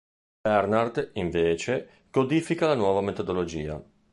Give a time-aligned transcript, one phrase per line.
[0.41, 3.79] Bernard, invece, codifica la nuova metodologia.